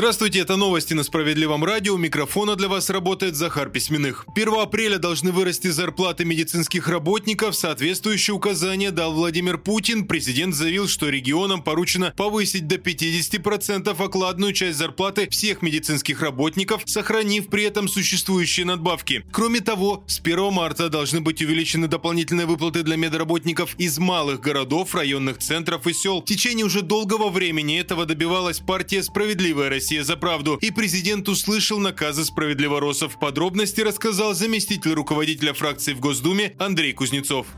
[0.00, 1.92] Здравствуйте, это новости на Справедливом радио.
[1.92, 4.24] У микрофона для вас работает Захар Письменных.
[4.34, 7.54] 1 апреля должны вырасти зарплаты медицинских работников.
[7.54, 10.06] Соответствующее указание дал Владимир Путин.
[10.06, 17.48] Президент заявил, что регионам поручено повысить до 50% окладную часть зарплаты всех медицинских работников, сохранив
[17.48, 19.26] при этом существующие надбавки.
[19.30, 24.94] Кроме того, с 1 марта должны быть увеличены дополнительные выплаты для медработников из малых городов,
[24.94, 26.22] районных центров и сел.
[26.22, 31.28] В течение уже долгого времени этого добивалась партия «Справедливая Россия» Россия за правду, и президент
[31.28, 33.18] услышал наказы справедливоросов.
[33.18, 37.48] Подробности рассказал заместитель руководителя фракции в Госдуме Андрей Кузнецов.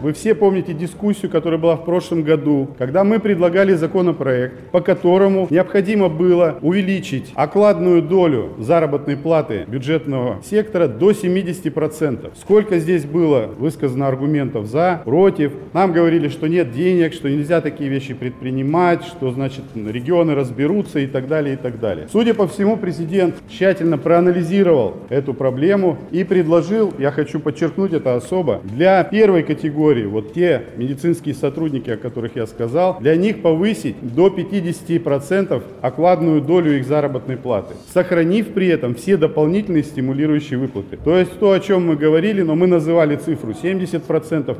[0.00, 5.46] Вы все помните дискуссию, которая была в прошлом году, когда мы предлагали законопроект, по которому
[5.50, 12.30] необходимо было увеличить окладную долю заработной платы бюджетного сектора до 70%.
[12.40, 15.52] Сколько здесь было высказано аргументов за, против.
[15.74, 21.06] Нам говорили, что нет денег, что нельзя такие вещи предпринимать, что значит регионы разберутся и
[21.06, 22.08] так далее, и так далее.
[22.10, 28.62] Судя по всему, президент тщательно проанализировал эту проблему и предложил, я хочу подчеркнуть это особо,
[28.64, 33.96] для первой категории категории, вот те медицинские сотрудники, о которых я сказал, для них повысить
[34.14, 40.96] до 50% окладную долю их заработной платы, сохранив при этом все дополнительные стимулирующие выплаты.
[40.96, 44.56] То есть то, о чем мы говорили, но мы называли цифру 70%.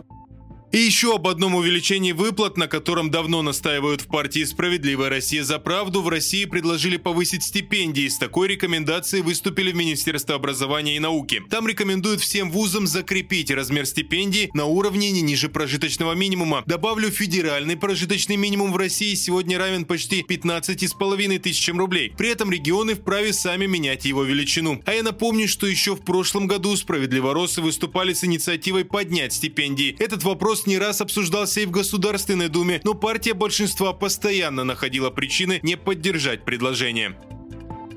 [0.72, 5.58] И еще об одном увеличении выплат, на котором давно настаивают в партии «Справедливая Россия за
[5.58, 8.06] правду», в России предложили повысить стипендии.
[8.06, 11.42] С такой рекомендацией выступили в Министерство образования и науки.
[11.50, 16.62] Там рекомендуют всем вузам закрепить размер стипендий на уровне не ниже прожиточного минимума.
[16.66, 22.12] Добавлю, федеральный прожиточный минимум в России сегодня равен почти 15,5 тысячам рублей.
[22.16, 24.80] При этом регионы вправе сами менять его величину.
[24.86, 29.96] А я напомню, что еще в прошлом году справедливоросы выступали с инициативой поднять стипендии.
[29.98, 35.08] Этот вопрос Вопрос не раз обсуждался и в Государственной Думе, но партия большинства постоянно находила
[35.08, 37.16] причины не поддержать предложение.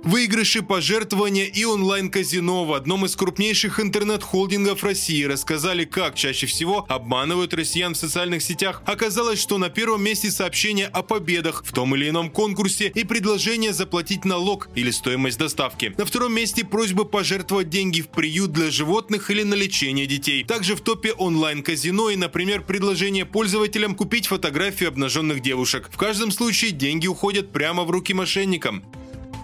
[0.03, 7.53] Выигрыши, пожертвования и онлайн-казино в одном из крупнейших интернет-холдингов России рассказали, как чаще всего обманывают
[7.53, 8.83] россиян в социальных сетях.
[8.85, 13.71] Оказалось, что на первом месте сообщения о победах в том или ином конкурсе и предложение
[13.71, 15.93] заплатить налог или стоимость доставки.
[15.97, 20.43] На втором месте просьбы пожертвовать деньги в приют для животных или на лечение детей.
[20.43, 25.89] Также в топе онлайн-казино и, например, предложение пользователям купить фотографию обнаженных девушек.
[25.89, 28.83] В каждом случае деньги уходят прямо в руки мошенникам.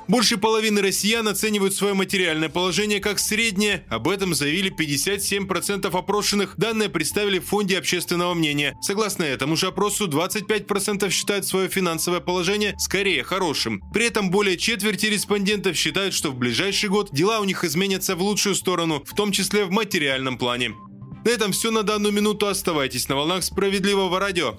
[0.09, 3.85] Больше половины россиян оценивают свое материальное положение как среднее.
[3.89, 6.55] Об этом заявили 57% опрошенных.
[6.57, 8.75] Данные представили в Фонде общественного мнения.
[8.81, 13.83] Согласно этому же опросу, 25% считают свое финансовое положение скорее хорошим.
[13.93, 18.23] При этом более четверти респондентов считают, что в ближайший год дела у них изменятся в
[18.23, 20.71] лучшую сторону, в том числе в материальном плане.
[21.23, 22.47] На этом все на данную минуту.
[22.47, 24.57] Оставайтесь на волнах справедливого радио.